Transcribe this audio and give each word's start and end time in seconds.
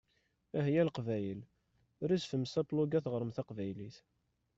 Ahya 0.59 0.83
Leqbayel! 0.85 1.41
Rezfem 2.09 2.43
s 2.47 2.53
ablug-a 2.61 2.99
teɣrem 3.03 3.31
taqbaylit. 3.35 3.97